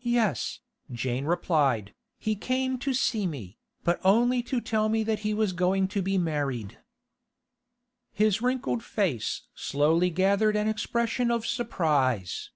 [0.00, 0.58] 'Yes,'
[0.90, 5.52] Jane replied, 'he came to see me, but only to tell me that he is
[5.52, 6.78] going to be married.'
[8.12, 12.50] His wrinkled face slowly gathered an expression of surprise.